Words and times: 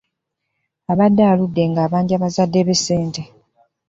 Abadde 0.91 1.23
aludde 1.31 1.63
ng'abanja 1.69 2.15
bazadde 2.23 2.59
be 2.67 2.75
ssente. 2.79 3.23